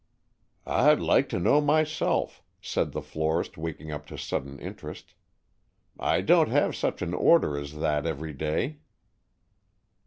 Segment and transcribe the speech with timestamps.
[0.65, 5.13] "I'd like to know myself," said the florist, waking up to sudden interest.
[5.99, 8.79] "I don't have such an order as that every day."